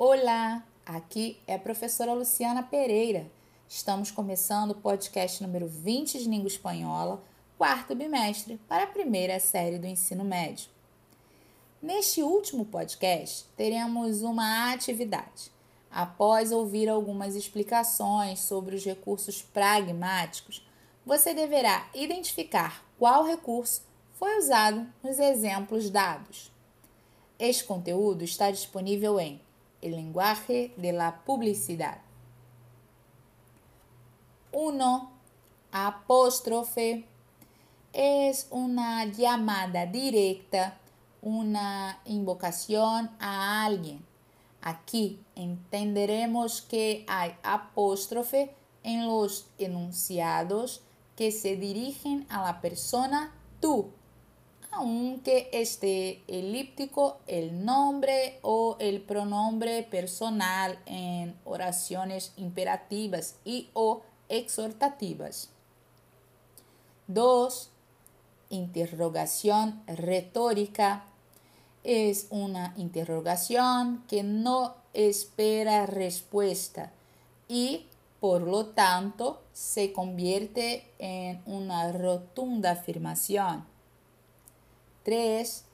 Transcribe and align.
Olá, 0.00 0.64
aqui 0.86 1.40
é 1.44 1.56
a 1.56 1.58
professora 1.58 2.12
Luciana 2.12 2.62
Pereira. 2.62 3.28
Estamos 3.68 4.12
começando 4.12 4.70
o 4.70 4.76
podcast 4.76 5.42
número 5.42 5.66
20 5.66 6.20
de 6.20 6.28
língua 6.28 6.46
espanhola, 6.46 7.20
quarto 7.58 7.96
bimestre, 7.96 8.60
para 8.68 8.84
a 8.84 8.86
primeira 8.86 9.40
série 9.40 9.76
do 9.76 9.88
ensino 9.88 10.22
médio. 10.22 10.70
Neste 11.82 12.22
último 12.22 12.64
podcast, 12.64 13.46
teremos 13.56 14.22
uma 14.22 14.72
atividade. 14.72 15.50
Após 15.90 16.52
ouvir 16.52 16.88
algumas 16.88 17.34
explicações 17.34 18.38
sobre 18.38 18.76
os 18.76 18.84
recursos 18.84 19.42
pragmáticos, 19.42 20.64
você 21.04 21.34
deverá 21.34 21.90
identificar 21.92 22.84
qual 23.00 23.24
recurso 23.24 23.82
foi 24.12 24.38
usado 24.38 24.86
nos 25.02 25.18
exemplos 25.18 25.90
dados. 25.90 26.52
Este 27.36 27.64
conteúdo 27.64 28.22
está 28.22 28.52
disponível 28.52 29.18
em 29.18 29.40
El 29.80 29.92
lenguaje 29.92 30.74
de 30.76 30.92
la 30.92 31.24
publicidad. 31.24 31.98
1. 34.52 35.10
Apóstrofe 35.72 37.04
es 37.92 38.48
una 38.50 39.04
llamada 39.04 39.86
directa, 39.86 40.78
una 41.22 42.00
invocación 42.04 43.10
a 43.20 43.64
alguien. 43.64 44.04
Aquí 44.60 45.20
entenderemos 45.36 46.62
que 46.62 47.04
hay 47.08 47.34
apóstrofe 47.42 48.54
en 48.82 49.06
los 49.06 49.46
enunciados 49.58 50.82
que 51.16 51.30
se 51.32 51.56
dirigen 51.56 52.26
a 52.28 52.42
la 52.42 52.60
persona 52.60 53.32
tú 53.60 53.92
aunque 54.78 55.50
esté 55.52 56.22
elíptico 56.28 57.18
el 57.26 57.64
nombre 57.64 58.38
o 58.42 58.76
el 58.78 59.00
pronombre 59.00 59.82
personal 59.82 60.78
en 60.86 61.36
oraciones 61.44 62.32
imperativas 62.36 63.34
y 63.44 63.70
o 63.72 64.02
exhortativas. 64.28 65.50
2. 67.08 67.70
Interrogación 68.50 69.82
retórica. 69.88 71.04
Es 71.82 72.28
una 72.30 72.72
interrogación 72.76 74.04
que 74.06 74.22
no 74.22 74.76
espera 74.94 75.86
respuesta 75.86 76.92
y 77.48 77.86
por 78.20 78.42
lo 78.42 78.66
tanto 78.66 79.42
se 79.52 79.92
convierte 79.92 80.92
en 80.98 81.42
una 81.46 81.90
rotunda 81.90 82.72
afirmación. 82.72 83.64
3. 85.08 85.64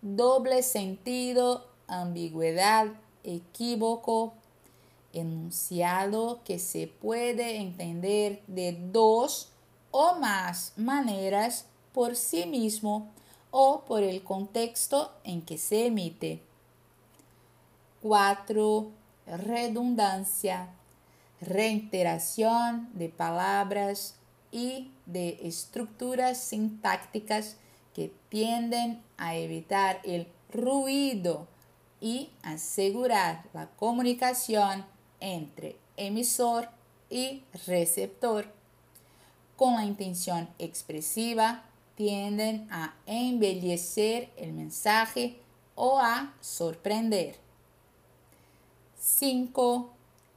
Doble 0.00 0.62
sentido, 0.62 1.66
ambigüedad, 1.86 2.86
equívoco, 3.24 4.32
enunciado 5.12 6.40
que 6.44 6.58
se 6.58 6.86
puede 6.86 7.58
entender 7.58 8.42
de 8.46 8.72
dos 8.90 9.50
o 9.90 10.14
más 10.14 10.72
maneras 10.78 11.66
por 11.92 12.16
sí 12.16 12.46
mismo 12.46 13.10
o 13.50 13.82
por 13.82 14.02
el 14.02 14.24
contexto 14.24 15.12
en 15.24 15.42
que 15.42 15.58
se 15.58 15.88
emite. 15.88 16.40
4. 18.00 18.90
Redundancia, 19.26 20.70
reiteración 21.42 22.88
de 22.94 23.10
palabras 23.10 24.14
y 24.50 24.90
de 25.04 25.38
estructuras 25.42 26.38
sintácticas 26.38 27.56
que 27.94 28.12
tienden 28.28 29.02
a 29.16 29.36
evitar 29.36 30.00
el 30.04 30.26
ruido 30.52 31.46
y 32.00 32.30
asegurar 32.42 33.44
la 33.52 33.68
comunicación 33.70 34.84
entre 35.20 35.76
emisor 35.96 36.68
y 37.10 37.42
receptor. 37.66 38.46
Con 39.56 39.74
la 39.74 39.84
intención 39.84 40.48
expresiva, 40.58 41.64
tienden 41.94 42.66
a 42.70 42.94
embellecer 43.04 44.30
el 44.36 44.54
mensaje 44.54 45.38
o 45.74 45.98
a 45.98 46.32
sorprender. 46.40 47.36
5. 48.98 49.90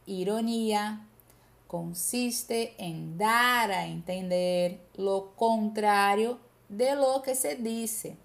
Ironía 0.05 1.07
consiste 1.67 2.75
en 2.77 3.17
dar 3.17 3.71
a 3.71 3.87
entender 3.87 4.81
lo 4.95 5.31
contrario 5.35 6.39
de 6.77 6.95
lo 6.95 7.21
que 7.21 7.35
se 7.35 7.55
dice. 7.55 8.17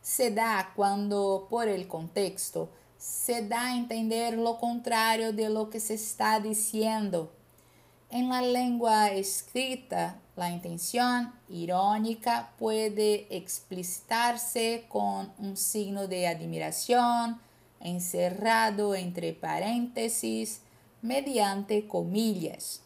Se 0.00 0.30
da 0.30 0.72
cuando 0.74 1.46
por 1.48 1.68
el 1.68 1.86
contexto 1.86 2.68
se 2.98 3.46
da 3.48 3.66
a 3.66 3.76
entender 3.76 4.38
lo 4.38 4.58
contrario 4.58 5.32
de 5.32 5.48
lo 5.48 5.70
que 5.70 5.80
se 5.80 5.94
está 5.94 6.38
diciendo. 6.38 7.32
En 8.10 8.28
la 8.28 8.42
lengua 8.42 9.10
escrita, 9.10 10.20
la 10.36 10.50
intención 10.50 11.32
irónica 11.48 12.52
puede 12.58 13.26
explicitarse 13.34 14.84
con 14.88 15.32
un 15.38 15.56
signo 15.56 16.06
de 16.06 16.28
admiración 16.28 17.40
encerrado 17.80 18.94
entre 18.94 19.32
paréntesis 19.32 20.60
mediante 21.00 21.86
comillas. 21.88 22.82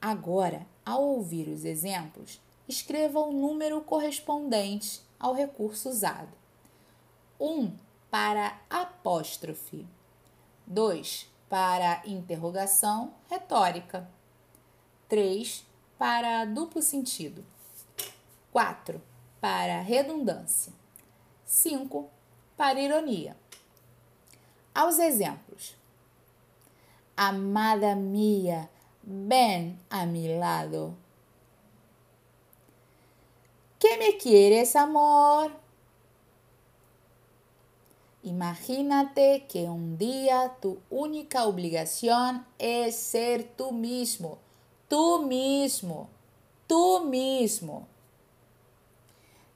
Agora, 0.00 0.66
ao 0.84 1.02
ouvir 1.02 1.48
os 1.48 1.64
exemplos, 1.64 2.40
escreva 2.68 3.20
o 3.20 3.32
número 3.32 3.80
correspondente 3.80 5.02
ao 5.18 5.34
recurso 5.34 5.88
usado. 5.88 6.32
1 7.38 7.50
um, 7.50 7.76
para 8.10 8.60
apóstrofe. 8.68 9.86
2 10.66 11.30
para 11.48 12.02
interrogação 12.06 13.14
retórica. 13.28 14.08
3 15.08 15.66
para 15.98 16.44
duplo 16.44 16.80
sentido. 16.80 17.44
4 18.52 19.00
para 19.40 19.80
redundância. 19.80 20.72
5 21.44 22.08
para 22.56 22.80
ironia. 22.80 23.36
Aos 24.74 24.98
exemplos. 24.98 25.76
Amada 27.16 27.94
mia, 27.94 28.70
ven 29.02 29.78
a 29.90 30.06
mi 30.06 30.38
lado. 30.38 30.96
¿Qué 33.82 33.98
me 33.98 34.16
quieres, 34.16 34.76
amor? 34.76 35.50
Imagínate 38.22 39.48
que 39.48 39.64
un 39.64 39.98
día 39.98 40.56
tu 40.60 40.78
única 40.88 41.46
obligación 41.46 42.46
es 42.60 42.94
ser 42.94 43.42
tú 43.42 43.72
mismo, 43.72 44.38
tú 44.86 45.24
mismo, 45.26 46.08
tú 46.68 47.06
mismo. 47.06 47.88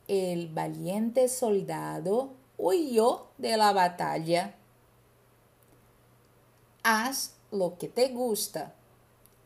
El 0.09 0.49
valiente 0.49 1.29
soldado 1.29 2.31
huyó 2.59 3.27
de 3.39 3.57
la 3.57 3.73
batalla. 3.73 4.57
Haz 6.83 7.37
lo 7.53 7.79
que 7.79 7.87
te 7.87 8.09
gusta, 8.09 8.75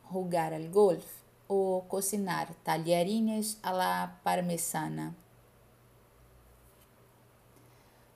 jugar 0.09 0.55
al 0.55 0.71
golf 0.71 1.21
o 1.53 1.83
cocinar 1.89 2.47
talharines 2.63 3.57
à 3.61 3.73
la 3.73 4.19
parmesana. 4.23 5.13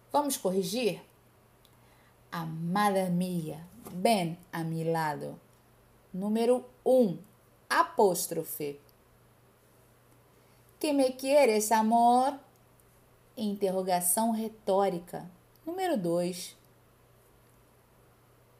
Vamos 0.09 0.37
corrigir? 0.37 1.01
Amada 2.31 3.09
mia, 3.09 3.59
ven 3.91 4.37
a 4.53 4.63
mi 4.63 4.85
lado. 4.85 5.37
Número 6.13 6.65
1. 6.85 6.91
Um, 6.91 7.17
apóstrofe. 7.69 8.79
Que 10.79 10.93
me 10.93 11.11
quieres, 11.11 11.73
amor? 11.73 12.39
Interrogação 13.35 14.31
retórica. 14.31 15.29
Número 15.65 15.97
2. 15.97 16.55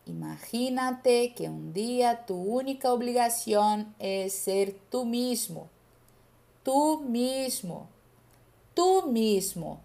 Imagínate 0.08 1.34
que 1.34 1.50
un 1.50 1.74
día 1.74 2.26
tu 2.28 2.36
única 2.36 2.94
obligación 2.94 3.96
es 3.98 4.34
ser 4.34 4.76
tú 4.92 5.04
mismo. 5.04 5.68
Tú 6.64 7.02
mismo. 7.02 7.88
Tú 8.76 9.08
mismo. 9.08 9.80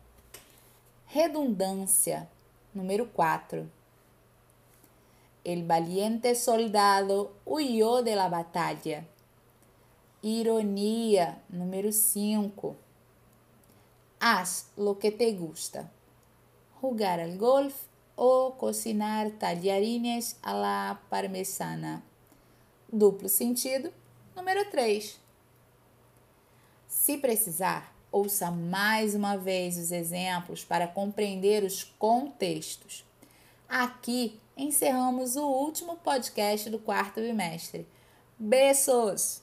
Redundância. 1.15 2.29
Número 2.75 3.11
4. 3.11 3.67
El 5.43 5.67
valiente 5.67 6.35
soldado 6.35 7.33
huyó 7.47 8.03
de 8.03 8.15
la 8.15 8.29
batalla. 8.29 9.07
Ironia. 10.21 11.43
Número 11.49 11.93
5. 11.93 12.77
Haz 14.21 14.67
lo 14.77 14.99
que 14.99 15.11
te 15.11 15.33
gusta. 15.33 15.91
Jugar 16.79 17.21
al 17.21 17.39
golf 17.39 17.75
ou 18.21 18.53
cocinar 18.53 19.31
talharines 19.31 20.37
à 20.43 20.53
la 20.53 21.01
parmesana. 21.09 22.03
Duplo 22.93 23.31
sentido. 23.31 23.91
Número 24.37 24.71
3. 24.71 25.19
Se 26.87 27.17
precisar, 27.17 27.97
ouça 28.13 28.51
mais 28.51 29.15
uma 29.15 29.39
vez 29.39 29.79
os 29.79 29.91
exemplos 29.91 30.63
para 30.63 30.87
compreender 30.87 31.65
os 31.65 31.83
contextos. 31.83 33.07
Aqui 33.67 34.39
encerramos 34.55 35.37
o 35.37 35.47
último 35.47 35.97
podcast 35.97 36.69
do 36.69 36.79
quarto 36.79 37.23
bimestre. 37.23 37.89
Beijos! 38.39 39.41